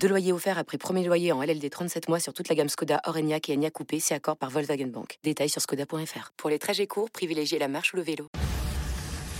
[0.00, 3.00] Deux loyers offerts après premier loyer en LLD 37 mois sur toute la gamme Skoda,
[3.06, 5.18] Orenia et Enya Coupé, c'est accord par Volkswagen Bank.
[5.24, 6.32] Détails sur skoda.fr.
[6.36, 8.28] Pour les trajets courts, privilégiez la marche ou le vélo.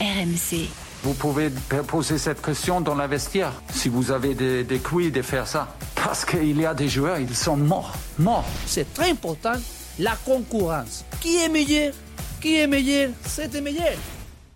[0.00, 0.68] RMC.
[1.04, 1.50] Vous pouvez
[1.86, 5.76] poser cette question dans la vestiaire, si vous avez des, des couilles de faire ça.
[5.94, 8.44] Parce qu'il y a des joueurs, ils sont morts, morts.
[8.66, 9.54] C'est très important,
[9.98, 11.04] la concurrence.
[11.20, 11.94] Qui est meilleur?
[12.40, 13.10] Qui est meilleur?
[13.24, 13.94] C'était meilleur.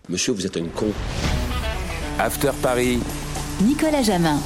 [0.09, 0.91] Monsieur, vous êtes un con.
[2.19, 2.99] After Paris.
[3.61, 4.39] Nicolas Jamin.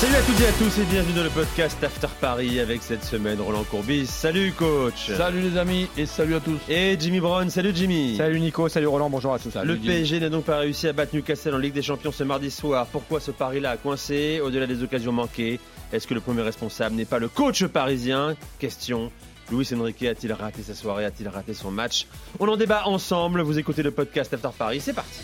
[0.00, 3.04] Salut à toutes et à tous et bienvenue dans le podcast After Paris avec cette
[3.04, 4.06] semaine Roland Courbis.
[4.06, 5.10] Salut coach.
[5.14, 6.56] Salut les amis et salut à tous.
[6.70, 7.50] Et Jimmy Brown.
[7.50, 8.16] Salut Jimmy.
[8.16, 9.54] Salut Nico, salut Roland, bonjour à tous.
[9.62, 12.50] le PSG n'a donc pas réussi à battre Newcastle en Ligue des Champions ce mardi
[12.50, 12.86] soir.
[12.86, 15.60] Pourquoi ce pari-là a coincé Au-delà des occasions manquées,
[15.92, 18.36] est-ce que le premier responsable n'est pas le coach parisien?
[18.58, 19.12] Question.
[19.52, 21.04] Luis Enrique a-t-il raté sa soirée?
[21.04, 22.06] A-t-il raté son match?
[22.38, 23.42] On en débat ensemble.
[23.42, 24.80] Vous écoutez le podcast After Paris.
[24.80, 25.20] C'est parti.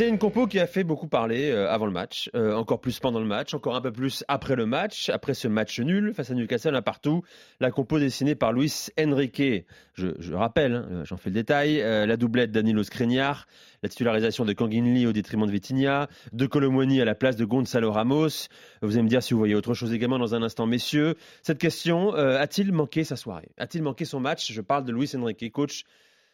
[0.00, 2.98] C'est une compo qui a fait beaucoup parler euh, avant le match, euh, encore plus
[3.00, 6.30] pendant le match, encore un peu plus après le match, après ce match nul face
[6.30, 7.22] à Newcastle, un partout.
[7.60, 9.66] La compo dessinée par Luis Enrique.
[9.92, 13.46] Je, rappelle, hein, j'en fais le détail, euh, la doublette Danilo Skriniar,
[13.82, 17.44] la titularisation de Kangin Lee au détriment de Vitinha, de Colomoni à la place de
[17.44, 18.48] Gonzalo Ramos.
[18.80, 21.16] Vous allez me dire si vous voyez autre chose également dans un instant, messieurs.
[21.42, 23.50] Cette question, a-t-il manqué sa soirée?
[23.58, 24.50] A-t-il manqué son match?
[24.50, 25.84] Je parle de Luis Enrique, coach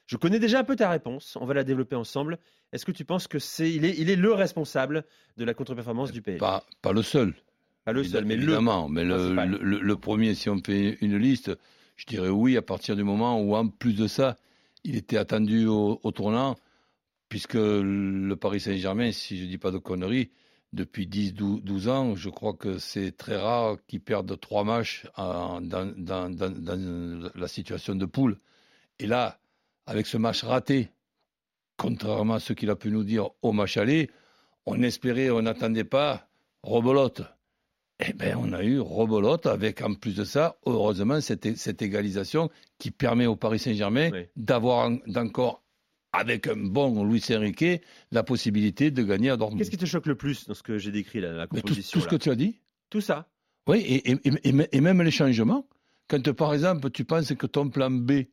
[0.07, 1.37] je connais déjà un peu ta réponse.
[1.41, 2.39] On va la développer ensemble.
[2.73, 5.05] Est-ce que tu penses que c'est il est, il est le responsable
[5.37, 7.35] de la contre-performance du PSG pas, pas le seul.
[7.85, 8.89] Pas le seul, mais évidemment.
[8.89, 11.53] Le, mais le, le, premier, si on fait une liste,
[11.95, 14.37] je dirais oui à partir du moment où, en plus de ça,
[14.83, 16.57] il était attendu au, tournant,
[17.29, 20.31] puisque le Paris Saint-Germain, si je ne dis pas de conneries,
[20.73, 25.95] depuis 10-12 ans, je crois que c'est très rare qu'ils perdent trois matchs dans, dans,
[25.97, 28.39] dans, la situation de poule.
[28.99, 29.39] Et là,
[29.87, 30.91] avec ce match raté,
[31.77, 34.11] contrairement à ce qu'il a pu nous dire au match aller,
[34.67, 36.29] on espérait, on n'attendait pas
[36.63, 37.23] Robolote.
[38.01, 42.51] Eh bien, on a eu Robolote avec, en plus de ça, heureusement, cette, cette égalisation
[42.79, 45.63] qui permet au Paris Saint-Germain d'avoir encore,
[46.13, 49.61] avec un bon Louis Enrique, la possibilité de gagner à Dortmund.
[49.61, 52.05] Qu'est-ce qui te choque le plus dans ce que j'ai décrit, là, la composition tout,
[52.05, 52.61] ce que tu as dit
[52.91, 53.29] Tout ça
[53.67, 55.67] Oui, et, et, et, et même les changements.
[56.09, 58.25] Quand, par exemple, tu penses que ton plan B,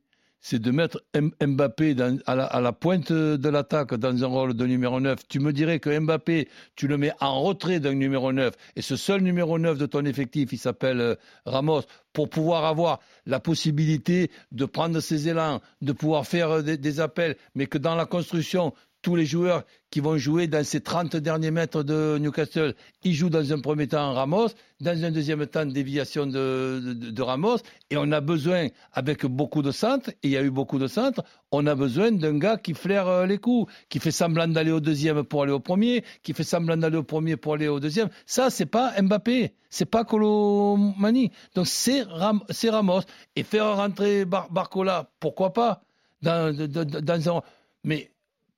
[0.44, 1.96] c'est de mettre Mbappé
[2.26, 5.26] à, la, pointe de l'attaque dans un rôle de numéro 9.
[5.30, 8.98] Tu me dirais que Mbappé, tu le mets en retrait d'un numéro 9, et ce
[8.98, 11.16] seul numéro 9 de ton effectif, il s'appelle euh,
[11.46, 17.00] Ramos, pour pouvoir avoir la possibilité de prendre ses élans, de pouvoir faire euh, des
[17.00, 21.18] appels, mais que dans la construction, tous les joueurs qui vont jouer dans ces 30
[21.18, 24.48] derniers mètres de Newcastle, ils jouent dans un premier temps Ramos,
[24.80, 27.58] dans un deuxième temps déviation de, de, Ramos,
[27.92, 30.88] et on a besoin, avec beaucoup de centres, et il y a eu beaucoup de
[30.88, 34.72] centres, on a besoin d'un gars qui flaire euh, les coups, qui fait semblant d'aller
[34.72, 37.80] au deuxième pour aller au premier, qui fait semblant d'aller au premier pour aller au
[37.80, 38.10] deuxième.
[38.26, 41.30] Ça, c'est pas Mbappé, c'est pas Colomani.
[41.56, 43.02] Donc c'est Ramos.
[43.36, 45.84] Et faire rentrer Barcola, pourquoi pas
[46.22, 47.42] dans un...
[47.84, 48.13] Mais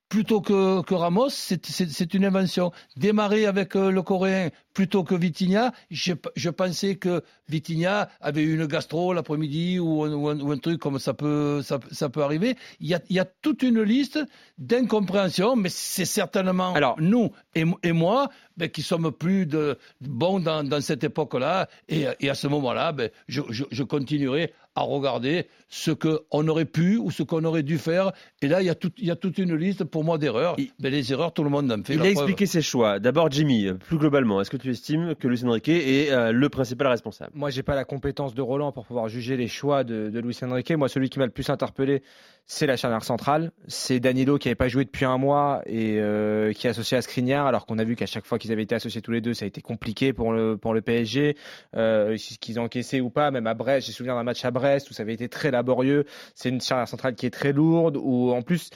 [0.08, 2.72] plutôt que, que Ramos, c'est une invention.
[2.96, 8.54] Démarrer avec euh, le Coréen plutôt que Vitinha, je, je, pensais que Vitinha avait eu
[8.54, 12.56] une gastro l'après-midi ou, ou, ou, un truc comme ça peut, ça, ça peut arriver.
[12.80, 14.18] Il y, a, il y a toute une liste
[14.58, 18.28] d'incompréhensions, mais c'est certainement Alors, nous et, et moi
[18.58, 21.68] ben, qui sommes plus de, bons dans, dans cette époque-là.
[21.88, 26.64] Et, et, à ce moment-là, ben, je, je, je continuerai à regarder ce qu'on aurait
[26.64, 28.12] pu ou ce qu'on aurait dû faire.
[28.42, 30.56] Et là, il y a, tout, il y a toute une liste pour moi d'erreurs.
[30.80, 31.94] Mais les erreurs, tout le monde en fait.
[31.94, 33.00] Il a expliqué ses choix.
[33.00, 36.86] D'abord, Jimmy, plus globalement, est-ce que tu estimes que Luis Enrique est euh, le principal
[36.86, 37.32] responsable?
[37.34, 40.38] Moi, j'ai pas la compétence de Roland pour pouvoir juger les choix de, de Luis
[40.42, 40.70] Enrique.
[40.72, 42.02] Moi, celui qui m'a le plus interpellé,
[42.46, 43.50] c'est la charnière centrale.
[43.66, 47.02] C'est Danilo qui n'avait pas joué depuis un mois et euh, qui est associé à
[47.02, 49.34] Skriniar, alors qu'on a vu qu'à chaque fois qu'ils avaient été associés tous les deux,
[49.34, 51.36] ça a été compliqué pour le, pour le PSG.
[51.76, 54.94] Euh, qu'ils encaissé ou pas, même à Brest, j'ai souvenir d'un match à Brest où
[54.94, 56.04] ça avait été très laborieux.
[56.34, 58.70] C'est une charnière centrale qui est très lourde, où en plus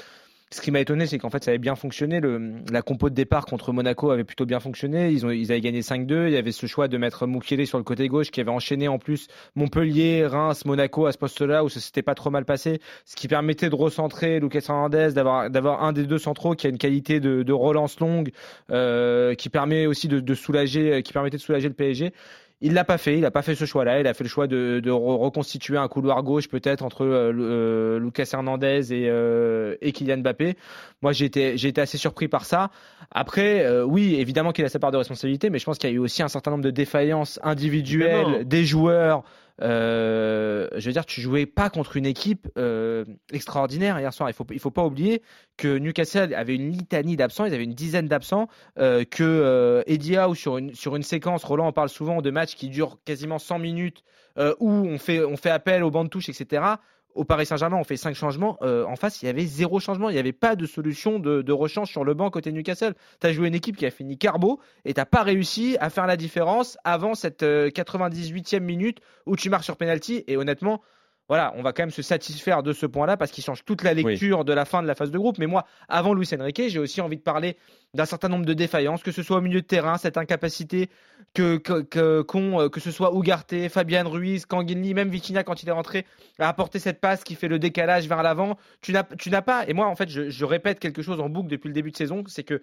[0.53, 2.19] ce qui m'a étonné, c'est qu'en fait, ça avait bien fonctionné.
[2.19, 5.11] Le, la compo de départ contre Monaco avait plutôt bien fonctionné.
[5.11, 6.27] Ils, ont, ils avaient gagné 5-2.
[6.27, 8.89] Il y avait ce choix de mettre Moukielé sur le côté gauche qui avait enchaîné
[8.89, 12.81] en plus Montpellier, Reims, Monaco à ce poste-là où ça s'était pas trop mal passé.
[13.05, 16.71] Ce qui permettait de recentrer Lucas Hernandez, d'avoir, d'avoir un des deux centraux qui a
[16.71, 18.33] une qualité de, de relance longue,
[18.73, 22.13] euh, qui permet aussi de, de soulager, qui permettait de soulager le PSG
[22.63, 24.01] Il l'a pas fait, il a pas fait ce choix-là.
[24.01, 27.33] Il a fait le choix de, de re- reconstituer un couloir gauche peut-être entre euh,
[27.33, 30.57] euh, Lucas Hernandez et, euh, et Kylian Mbappé.
[31.01, 32.71] Moi, j'ai été, j'ai été assez surpris par ça.
[33.11, 35.93] Après, euh, oui, évidemment qu'il a sa part de responsabilité, mais je pense qu'il y
[35.93, 39.23] a eu aussi un certain nombre de défaillances individuelles des joueurs.
[39.63, 44.31] Euh, je veux dire, tu jouais pas contre une équipe euh, extraordinaire hier soir.
[44.31, 45.23] Il faut, il faut pas oublier
[45.57, 47.45] que Newcastle avait une litanie d'absents.
[47.45, 48.49] Ils avaient une dizaine d'absents.
[48.79, 52.55] euh, que Eddie Howe sur une sur une séquence, Roland en parle souvent de matchs
[52.55, 54.03] qui durent quasiment 100 minutes,
[54.39, 56.63] où on fait on fait appel au banc de touche, etc.
[57.15, 58.59] Au Paris Saint-Germain, on fait cinq changements.
[58.63, 60.11] Euh, en face, il y avait zéro changement.
[60.11, 62.95] Il n'y avait pas de solution de, rechange sur le banc côté Newcastle.
[63.21, 66.07] Tu as joué une équipe qui a fini carbo et tu pas réussi à faire
[66.07, 70.25] la différence avant cette euh, 98e minute où tu marques sur penalty.
[70.29, 70.83] Et honnêtement,
[71.31, 73.95] voilà, on va quand même se satisfaire de ce point-là parce qu'il change toute la
[73.95, 75.39] lecture de la fin de la phase de groupe.
[75.39, 77.57] Mais moi, avant Luis Enrique, j'ai aussi envie de parler
[77.95, 80.91] d'un certain nombre de défaillances, que ce soit au milieu de terrain, cette incapacité
[81.33, 85.69] que, que, que, euh, que ce soit Ugarte, Fabian Ruiz, Kanginli, même Vitinha quand il
[85.69, 86.05] est rentré,
[86.41, 88.59] à apporter cette passe qui fait le décalage vers l'avant.
[88.81, 91.29] Tu n'as, tu n'as pas, et moi en fait je, je répète quelque chose en
[91.29, 92.61] boucle depuis le début de saison, c'est que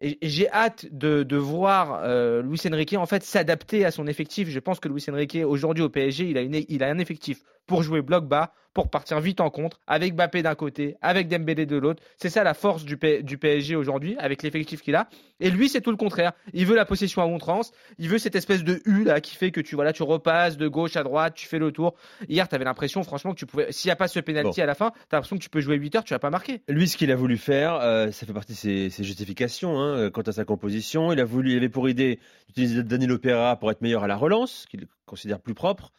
[0.00, 4.06] et, et j'ai hâte de, de voir euh, Luis Enrique en fait s'adapter à son
[4.06, 4.48] effectif.
[4.48, 7.42] Je pense que Luis Enrique aujourd'hui au PSG, il a, une, il a un effectif
[7.70, 11.66] pour jouer bloc bas, pour partir vite en contre, avec Mbappé d'un côté, avec Dembélé
[11.66, 12.02] de l'autre.
[12.16, 15.08] C'est ça la force du, P- du PSG aujourd'hui, avec l'effectif qu'il a.
[15.38, 16.32] Et lui, c'est tout le contraire.
[16.52, 17.70] Il veut la possession à outrance.
[17.98, 20.66] Il veut cette espèce de U là qui fait que tu voilà, tu repasses de
[20.66, 21.94] gauche à droite, tu fais le tour.
[22.28, 23.70] Hier, tu avais l'impression, franchement, que tu pouvais.
[23.70, 24.62] S'il n'y a pas ce penalty Bon.
[24.64, 26.30] à la fin, tu as l'impression que tu peux jouer 8 heures, tu vas pas
[26.30, 26.62] marquer.
[26.68, 29.96] Lui, ce qu'il a voulu faire, euh, ça fait partie de ses, ses justifications hein,
[29.96, 31.12] euh, quant à sa composition.
[31.12, 32.18] Il a voulu, il avait pour idée
[32.48, 35.92] d'utiliser Danilo Pereira pour être meilleur à la relance, qu'il considère plus propre,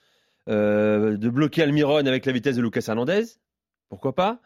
[0.52, 3.24] euh, de bloquer Almiron avec la vitesse de Lucas Hernandez,
[3.90, 4.40] pourquoi pas,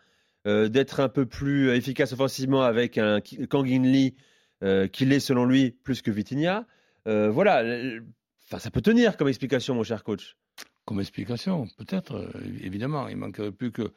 [0.47, 3.19] euh, d'être un peu plus efficace offensivement avec un
[3.49, 4.15] Kangin Lee
[4.63, 6.65] euh, qui l'est selon lui plus que Vitinha.
[7.05, 7.63] Voilà,
[8.47, 10.35] enfin ça peut tenir comme explication, mon cher coach.
[10.85, 12.29] Comme explication, peut-être,
[12.63, 13.07] évidemment.
[13.07, 13.91] Il manquerait plus que,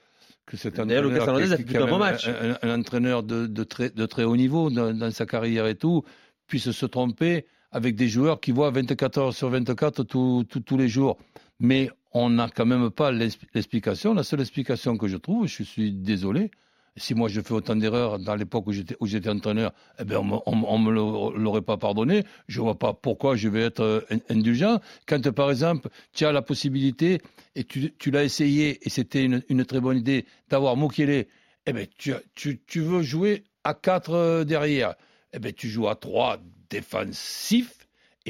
[0.47, 1.03] que cet entraîneur.
[1.11, 2.27] Lucas Hernandez a fait un bon match.
[2.63, 5.75] Un, un entraîneur de, de très, de très haut niveau dans, dans sa carrière et
[5.75, 6.03] tout,
[6.47, 10.77] puisse se tromper avec des joueurs qui voient 24 heures sur 24 tous- tous- tous
[10.79, 11.19] les jours.
[11.61, 14.15] Mais on n'a quand même pas l'ex- l'explication.
[14.15, 16.51] La seule explication que je trouve, je suis désolé,
[16.97, 20.79] si moi je fais autant d'erreurs dans l'époque où j'étais, entraîneur, eh ben on on,
[20.79, 22.25] me- l'aurait pas pardonné.
[22.49, 24.81] Je vois pas pourquoi je vais être euh, in- indulgent.
[25.07, 27.21] Quand par exemple, tu as la possibilité,
[27.55, 31.27] et tu, l'as essayé, et c'était une, très bonne idée, d'avoir Mukele,
[31.67, 34.95] eh ben tu, veux jouer à 4 derrière.
[35.33, 36.39] Eh ben tu joues à 3
[36.71, 37.78] défensifs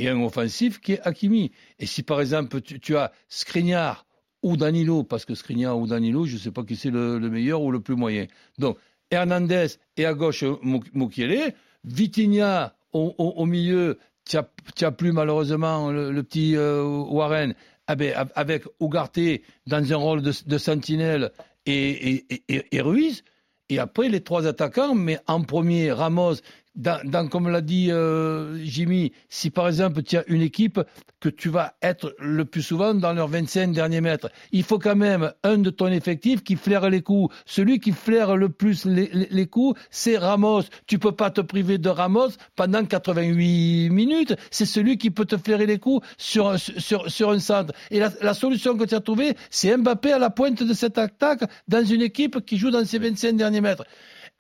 [0.03, 1.51] et un offensif qui est Hakimi.
[1.79, 4.07] Et si par exemple tu, as Skriniar
[4.43, 7.31] ou Danilo, parce que Skriniar ou Danilo, je ne sais pas qui c'est le, le
[7.31, 8.27] meilleur ou le plus moyen.
[8.59, 8.79] Donc
[9.11, 9.67] Hernandez
[9.97, 11.55] et à gauche Muk- Mukiele,
[11.85, 17.55] Vitinha au, milieu, tu n'as plus malheureusement le, petit euh, Warren,
[17.87, 19.19] ah ben, av- avec Ugarte
[19.67, 21.31] dans un rôle de, sentinelle
[21.67, 23.25] et- et- et Ruiz.
[23.71, 26.37] Et après, les trois attaquants, mais en premier, Ramos,
[26.79, 30.81] dans, dans- comme l'a dit euh, Jimmy, si par exemple tu as une équipe
[31.21, 34.97] que tu vas être le plus souvent dans leurs 25 derniers mètres, il faut quand
[34.97, 37.35] même un de ton effectif qui flaire les coups.
[37.45, 40.63] Celui qui flaire le plus les, les- coups, c'est Ramos.
[40.87, 44.35] Tu peux pas te priver de Ramos pendant 88 minutes.
[44.51, 47.73] C'est celui qui peut te flairer les coups sur, sur, sur un centre.
[47.91, 50.99] Et la, la solution que tu as trouvée, c'est Mbappé à la pointe de cette
[50.99, 53.85] attaque dans une équipe qui joue dans ses 25 derniers mètres.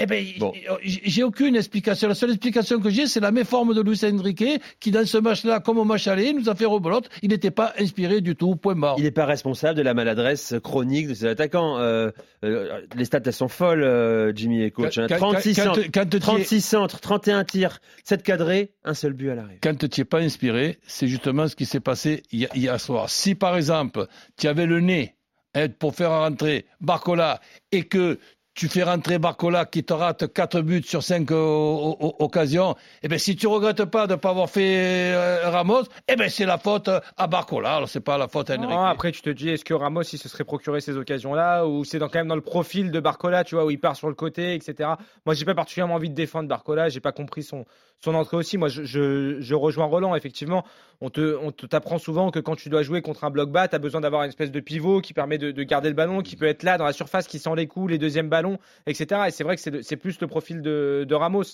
[0.00, 0.52] Eh ben, Bon.
[0.84, 2.06] j'ai aucune explication.
[2.06, 4.44] La seule explication que j'ai, c'est la méforme de Luis Enrique,
[4.78, 7.08] qui dans ce match-là, comme au match aller, nous a fait rebolote.
[7.22, 8.54] Il n'était pas inspiré du tout.
[8.54, 8.94] Point barre.
[8.98, 11.78] Il n'est pas responsable de la maladresse chronique de ses attaquants.
[11.78, 12.10] Euh,
[12.44, 14.98] euh, les stats, elles sont folles, euh, Jimmy et coach.
[14.98, 15.06] hein.
[15.08, 18.94] Quand- quand- 36, quand- centres, quand tu es- 36 centres, 31 tirs, 7 cadrés, un
[18.94, 19.58] seul but à l'arrêt.
[19.60, 23.10] quand tu n'es pas inspiré, c'est justement ce qui s'est passé hier, hier soir.
[23.10, 24.06] Si par exemple,
[24.36, 25.16] tu avais le nez
[25.54, 27.40] hein, pour faire rentrer Barcola
[27.72, 28.18] et que
[28.58, 32.74] tu fais rentrer Barcola qui te rate 4 buts sur 5 occasions,
[33.04, 36.28] eh ben si tu regrettes pas de ne pas avoir fait euh, Ramos, eh ben
[36.28, 37.76] c'est la faute à Barcola.
[37.76, 38.68] Alors c'est pas la faute à Enrique.
[38.68, 41.84] Non, après, tu te dis, est-ce que Ramos, il se serait procuré ces occasions-là ou
[41.84, 44.14] c'est quand même dans le profil de Barcola, tu vois, où il part sur le
[44.14, 44.90] côté, etc.
[45.24, 47.64] Moi, j'ai pas particulièrement envie de défendre Barcola, j'ai pas compris son,
[48.00, 48.58] son entrée aussi.
[48.58, 50.64] Moi, je, je, je rejoins Roland, effectivement.
[51.00, 53.76] On te, on t'apprend souvent que quand tu dois jouer contre un bloc bas, tu
[53.76, 56.34] as besoin d'avoir une espèce de pivot qui permet de, de garder le ballon, qui
[56.34, 58.47] peut être là dans la surface, qui sent les coups, les deuxièmes ballons.
[58.48, 59.22] Ballon, etc.
[59.28, 61.44] Et c'est vrai que c'est plus le profil de, de Ramos.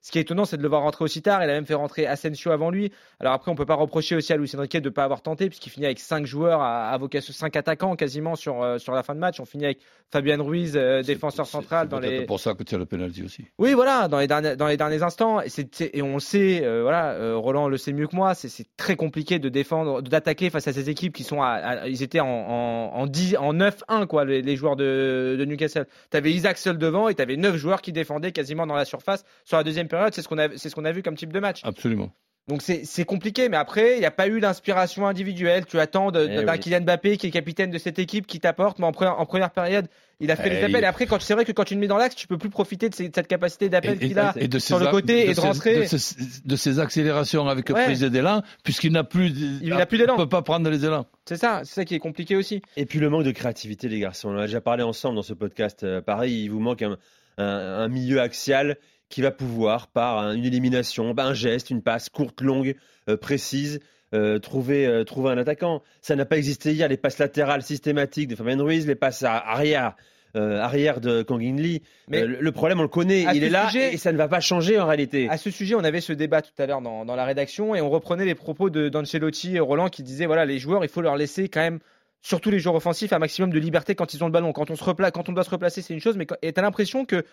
[0.00, 1.42] Ce qui est étonnant, c'est de le voir rentrer aussi tard.
[1.42, 2.92] Il a même fait rentrer Asensio avant lui.
[3.20, 5.70] Alors après, on peut pas reprocher aussi à Luis Enrique de pas avoir tenté, puisqu'il
[5.70, 9.14] finit avec cinq joueurs à, à vocation, cinq attaquants quasiment sur, euh, sur la fin
[9.14, 9.40] de match.
[9.40, 9.78] On finit avec
[10.12, 12.26] Fabien Ruiz, euh, défenseur central c'est les.
[12.26, 13.44] pour ça que tu as le penalty aussi.
[13.58, 16.62] Oui, voilà, dans les derniers, dans les derniers instants, et, c'est- et on le sait,
[16.64, 20.68] euh, voilà, Roland le sait mieux que moi, c'est très compliqué de défendre, d'attaquer face
[20.68, 24.06] à ces équipes qui sont à, à- ils étaient en, en, en, 10 en 9-1,
[24.06, 25.86] quoi, les, les joueurs de, de Newcastle.
[26.10, 29.64] T'avais Isaac devant et t'avais 9 joueurs qui défendaient quasiment dans la surface sur la
[29.64, 31.62] deuxième période, c'est ce qu'on a vu comme type de match.
[31.64, 32.12] Absolument.
[32.46, 35.64] Donc c'est c'est compliqué, mais après, il n'y a pas eu l'inspiration individuelle.
[35.64, 36.58] Tu attends de- Eh d'un oui.
[36.58, 39.50] Kylian Mbappé qui est capitaine de cette équipe qui t'apporte, mais en, pre- en première
[39.50, 39.86] période,
[40.20, 40.70] il a fait Eh, les appels.
[40.72, 42.36] il- Et après, quand c'est vrai que quand tu le mets dans l'axe, tu peux
[42.36, 45.24] plus profiter de, ces- de cette capacité d'appel qu'il a et de sur le côté
[45.24, 45.80] et de ses- rentrer.
[45.80, 47.84] de ses, de ses accélérations avec Ouais.
[47.86, 49.28] prise d'élan, puisqu'il n'a plus,
[49.62, 50.18] Il n'a plus d'élan.
[50.18, 51.06] ne peut pas prendre les élans.
[51.24, 52.60] C'est ça, c'est ça qui est compliqué aussi.
[52.76, 54.28] Et puis le manque de créativité, les garçons.
[54.28, 55.82] On en a déjà parlé ensemble dans ce podcast.
[55.82, 56.98] Euh, pareil, il vous manque un,
[57.38, 58.76] un- un milieu axial
[59.08, 62.74] qui va pouvoir, par un- une élimination, un geste, une passe courte, longue,
[63.08, 63.80] euh, précise,
[64.14, 65.82] euh, trouver, euh, trouver un attaquant.
[66.00, 66.88] Ça n'a pas existé hier.
[66.88, 69.94] Les passes latérales systématiques de Fabien Ruiz, les passes à- arrière.
[70.36, 71.80] euh, arrière de Kang In Lee.
[72.08, 74.40] Mais le- problème, on le connaît, il est là sujet- et ça ne va pas
[74.40, 75.28] changer en réalité.
[75.30, 77.80] À ce sujet, on avait ce débat tout à l'heure dans, dans la rédaction et
[77.80, 81.16] on reprenait les propos d'Ancelotti et Roland qui disaient voilà, les joueurs, il faut leur
[81.16, 81.78] laisser quand même,
[82.20, 84.52] surtout les joueurs offensifs, un maximum de liberté quand ils ont le ballon.
[84.52, 86.62] Quand on, se repla- quand on doit se replacer, c'est une chose, mais et t'as
[86.62, 87.24] l'impression que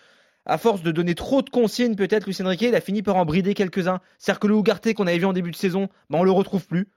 [0.46, 3.24] à force de donner trop de consignes, peut-être, Luis Enrique, il a fini par en
[3.24, 4.00] brider quelques-uns.
[4.18, 6.66] C'est-à-dire que le Ougarté qu'on avait vu en début de saison, ben, on le retrouve
[6.66, 6.88] plus.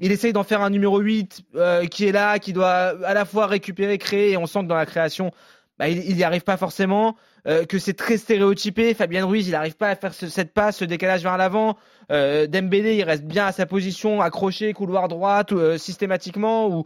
[0.00, 2.68] Il essaye d'en faire un numéro 8 euh, qui est là, qui doit
[3.04, 5.30] à la fois récupérer, créer, et on sent que dans la création,
[5.78, 7.16] bah, il n'y arrive pas forcément,
[7.48, 8.94] euh, que c'est très stéréotypé.
[8.94, 11.76] Fabien Ruiz, il n'arrive pas à faire ce- cette passe, ce décalage vers l'avant.
[12.12, 16.68] Euh, Dembélé, il reste bien à sa position, accroché, couloir droit, tout, euh, systématiquement.
[16.68, 16.84] Ou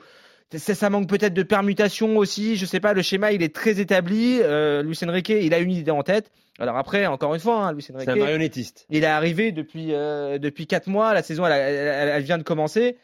[0.57, 2.57] ça, ça manque peut-être de permutation aussi.
[2.57, 4.39] Je sais pas, le schéma, il est très établi.
[4.43, 6.31] Euh, Luis Enrique, il a une idée en tête.
[6.59, 8.87] Alors après, encore une fois, hein, Luis C'est un Enrique, marionnettiste.
[8.91, 11.13] il est arrivé depuis euh, depuis quatre mois.
[11.15, 12.97] La saison, elle, elle- elle- elle vient de commencer.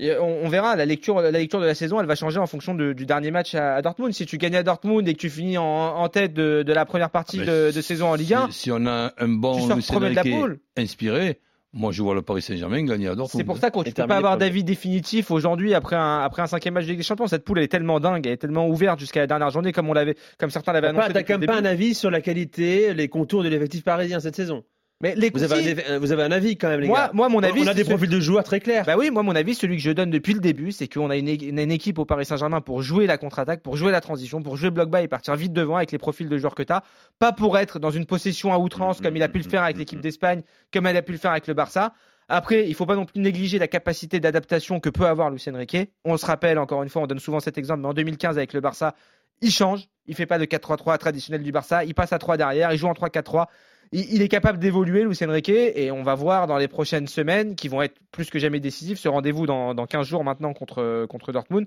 [0.00, 0.76] Et on, on verra.
[0.76, 3.30] La lecture, la lecture de la saison, elle va changer en fonction de- du dernier
[3.30, 4.12] match à, à Dortmund.
[4.12, 6.84] Si tu gagnes à Dortmund et que tu finis en, en tête de, de la
[6.84, 9.28] première partie Ah, de, mais de saison en Ligue 1, Si, si on a un
[9.28, 11.38] bon Luis Enrique inspiré,
[11.72, 13.40] moi je vois le Paris Saint-Germain gagner à Dortmund.
[13.40, 16.46] C'est pour ça qu'on ne peut pas avoir d'avis définitif aujourd'hui après un, après un
[16.46, 17.26] cinquième match de Ligue des Champions.
[17.26, 19.88] Cette poule elle est tellement dingue, elle est tellement ouverte jusqu'à la dernière journée, comme
[19.88, 21.12] on l'avait, comme certains l'avaient annoncé.
[21.12, 24.20] T'as depuis quand même pas un avis sur la qualité, les contours de l'effectif parisien
[24.20, 24.64] cette saison.
[25.00, 27.10] Mais les Vous avez, un, eff- vous avez un avis quand même, les moi, gars.
[27.14, 28.84] moi, mon avis, on a des ce- profils de joueurs très clairs.
[28.84, 31.16] Bah oui, moi mon avis, celui que je donne depuis le début, c'est qu'on a
[31.16, 34.70] une, équipe au Paris Saint-Germain pour jouer la contre-attaque, pour jouer la transition, pour jouer
[34.70, 36.82] bloc bas et partir vite devant avec les profils de joueurs que tu as.
[37.20, 39.78] Pas pour être dans une possession à outrance comme il a pu le faire avec
[39.78, 41.92] l'équipe d'Espagne, comme il a pu le faire avec le Barça.
[42.28, 45.76] Après, il faut pas non plus négliger la capacité d'adaptation que peut avoir Luis Enrique.
[46.04, 48.52] On se rappelle, encore une fois, on donne souvent cet exemple, mais en 2015 avec
[48.52, 48.94] le Barça,
[49.40, 49.84] il change.
[50.06, 51.84] Il fait pas de 4-3-3 traditionnel du Barça.
[51.84, 52.72] Il passe à 3 derrière.
[52.72, 53.46] Il joue en 3-4-3.
[53.92, 57.54] Il, il est capable d'évoluer, Luis Enrique, et on va voir dans les prochaines semaines,
[57.56, 61.06] qui vont être plus que jamais décisives, ce rendez-vous dans, dans 15 jours maintenant contre,
[61.08, 61.66] contre Dortmund.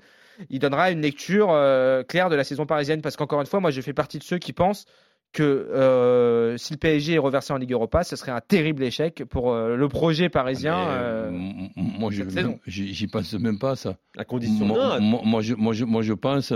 [0.49, 3.71] Il donnera une lecture euh, claire de la saison parisienne, parce qu'encore une fois, moi,
[3.71, 4.85] je fais partie de ceux qui pensent
[5.33, 9.23] que euh, si le PSG est reversé en Ligue Europa, ce serait un terrible échec
[9.29, 10.77] pour euh, le projet parisien.
[10.89, 12.23] Euh, m- moi, je-
[12.67, 13.95] j'y pense même pas ça.
[14.15, 14.65] La condition.
[14.65, 16.53] Moi, moi- moi, je, moi, je, moi, je pense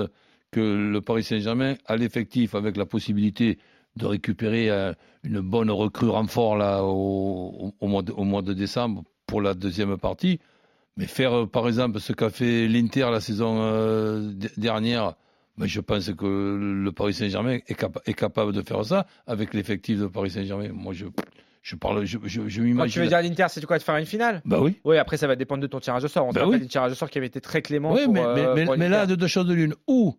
[0.52, 3.60] que le Paris Saint-Germain a l'effectif avec la possibilité
[3.96, 9.04] de récupérer euh, une bonne recrue renfort là, au, mois de, au mois de décembre
[9.26, 10.40] pour la deuxième partie.
[10.98, 15.16] Mais faire, euh, par exemple, ce qu'a fait l'Inter la saison euh, dernière,
[15.58, 19.54] ben, je pense que le Paris Saint-Germain est, capa- est capable de faire ça avec
[19.54, 20.70] l'effectif de Paris Saint-Germain.
[20.74, 21.06] Moi, je,
[21.62, 22.94] je parle, je, je, je Quand m'imagine.
[22.94, 24.42] tu veux dire l'Inter, c'est quoi de faire une finale?
[24.46, 24.76] Bah oui.
[24.84, 26.28] Oui, après ça va dépendre de ton tirage au sort.
[26.28, 26.68] On Bah rappelle oui.
[26.68, 27.94] tirage au sort qui avait été très clément.
[27.94, 29.74] Oui, pour, mais, euh, mais, pour là, de deux choses de l'une.
[29.88, 30.16] Ou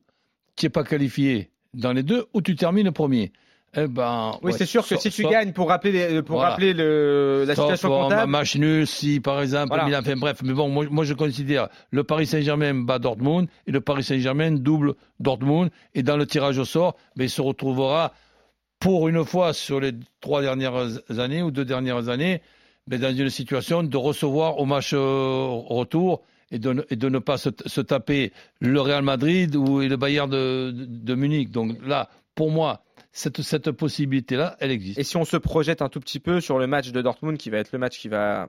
[0.57, 3.33] tu n'es pas qualifié dans les deux, ou tu termines premier.
[3.79, 6.51] Eh ben, Oui, ouais, c'est sûr que si tu gagnes pour rappeler, pour Voilà.
[6.51, 9.85] rappeler le, la situation pour un comptable, match nul, si par exemple, Voilà.
[9.85, 13.73] Milan, enfin bref, mais bon, moi, moi je considère le Paris Saint-Germain bat Dortmund et
[13.73, 18.13] le Paris Saint-Germain double Dortmund et dans le tirage au sort, ben, il se retrouvera
[18.81, 22.41] pour une fois sur les trois dernières années ou deux dernières années,
[22.87, 27.09] ben, dans une situation de recevoir au match euh, retour et de, ne- et de
[27.09, 31.15] ne pas se, se taper le Real Madrid ou et le Bayern de, de, de
[31.15, 31.51] Munich.
[31.51, 32.83] Donc là, pour moi,
[33.17, 34.99] cette, cette possibilité-là, elle existe.
[34.99, 37.49] Et si on se projette un tout petit peu sur le match de Dortmund, qui
[37.51, 38.49] va être le match qui va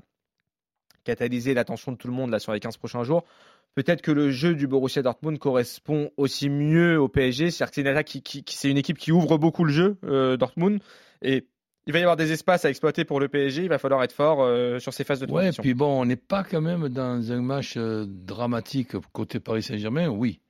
[1.03, 3.23] catalyser l'attention de tout le monde là sur les 15 prochains jours,
[3.75, 7.49] peut-être que le jeu du Borussia Dortmund correspond aussi mieux au PSG.
[7.51, 9.71] C'est-à-dire que c'est une, attaque qui, qui- qui- c'est une équipe qui ouvre beaucoup le
[9.71, 10.81] jeu, euh, Dortmund,
[11.21, 11.47] et
[11.85, 13.63] il va y avoir des espaces à exploiter pour le PSG.
[13.63, 15.61] Il va falloir être fort euh, sur ces phases de Ouais, transition.
[15.63, 20.09] puis bon, on n'est pas quand même dans un match euh, dramatique côté Paris Saint-Germain,
[20.09, 20.41] oui.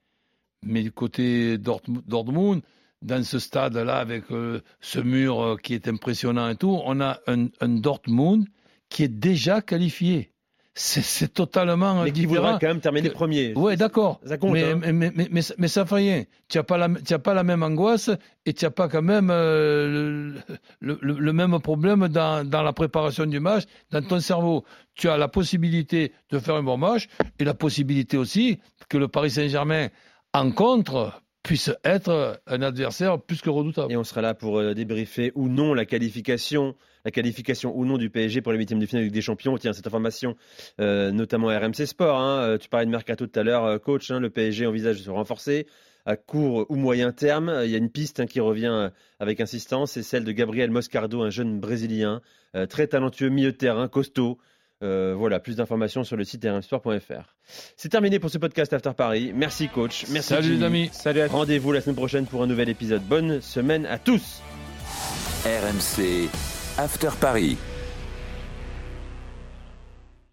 [0.65, 2.63] Mais côté Dortmund,
[3.01, 7.19] dans ce stade-là, avec euh, ce mur euh, qui est impressionnant et tout, on a
[7.27, 8.45] un, un Dortmund
[8.89, 10.31] qui est déjà qualifié.
[10.79, 13.51] C'est totalement Mais qui voudra quand même terminer que- premier.
[13.55, 14.19] Ouais, d'accord.
[14.23, 14.75] Ça compte, mais, hein.
[14.79, 16.23] mais, mais, mais, mais ça- fait rien.
[16.49, 18.11] Tu n'as pas, la- tu as pas la même angoisse
[18.45, 20.35] et tu n'as pas quand même euh,
[20.79, 24.65] le, le- le même problème dans, dans la préparation du match, dans ton cerveau.
[24.93, 27.07] Tu as la possibilité de faire un bon match
[27.39, 29.87] et la possibilité aussi que le Paris Saint-Germain,
[30.33, 33.91] en contre, puisse être un adversaire plus que redoutable.
[33.91, 36.75] Et on sera là pour euh, débriefer ou non la qualification,
[37.05, 39.57] la qualification ou non du PSG pour les huitièmes de finale Ligue des Champions.
[39.57, 40.35] Tiens, cette information,
[40.81, 42.19] euh, notamment à RMC Sport.
[42.19, 42.41] hein.
[42.41, 44.11] Euh, tu parlais de mercato tout à l'heure, coach.
[44.11, 45.67] hein, le PSG envisage de se renforcer
[46.05, 47.61] à court ou moyen terme.
[47.63, 48.89] Il y a une piste hein, qui revient
[49.21, 52.21] avec insistance, c'est celle de Gabriel Moscardo, un jeune brésilien
[52.69, 54.37] très talentueux, milieu de terrain, costaud.
[54.83, 57.35] Euh, voilà, plus d'informations sur le site rmsport.fr.
[57.75, 59.31] C'est terminé pour ce podcast After Paris.
[59.33, 60.05] Merci coach.
[60.09, 60.89] Merci Salut les amis.
[60.91, 61.33] Salut à tous.
[61.35, 63.01] Rendez-vous la semaine prochaine pour un nouvel épisode.
[63.01, 64.41] Bonne semaine à tous.
[65.45, 66.29] RMC
[66.77, 67.57] After Paris.